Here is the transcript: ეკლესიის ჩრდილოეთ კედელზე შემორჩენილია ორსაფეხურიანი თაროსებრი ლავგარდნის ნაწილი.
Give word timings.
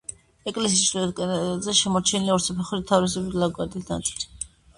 ეკლესიის 0.51 0.85
ჩრდილოეთ 0.85 1.13
კედელზე 1.19 1.75
შემორჩენილია 1.81 2.33
ორსაფეხურიანი 2.39 2.87
თაროსებრი 2.93 3.45
ლავგარდნის 3.45 3.87
ნაწილი. 3.95 4.53